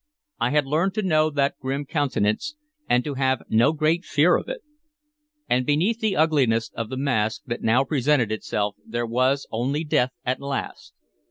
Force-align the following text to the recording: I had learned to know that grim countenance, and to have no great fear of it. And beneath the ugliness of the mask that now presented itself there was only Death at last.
I 0.39 0.49
had 0.49 0.65
learned 0.65 0.95
to 0.95 1.03
know 1.03 1.29
that 1.29 1.59
grim 1.59 1.85
countenance, 1.85 2.55
and 2.89 3.03
to 3.03 3.13
have 3.13 3.43
no 3.49 3.71
great 3.71 4.03
fear 4.03 4.35
of 4.35 4.49
it. 4.49 4.61
And 5.47 5.63
beneath 5.63 5.99
the 5.99 6.15
ugliness 6.17 6.71
of 6.73 6.89
the 6.89 6.97
mask 6.97 7.43
that 7.45 7.61
now 7.61 7.83
presented 7.83 8.31
itself 8.31 8.77
there 8.83 9.05
was 9.05 9.45
only 9.51 9.83
Death 9.83 10.09
at 10.25 10.41
last. 10.41 10.95